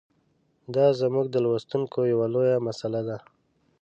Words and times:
دا 0.75 0.85
زموږ 1.01 1.25
د 1.31 1.35
لوستونکو 1.45 1.99
یوه 2.11 2.27
لویه 2.33 2.57
مساله 2.67 3.01
ده. 3.07 3.17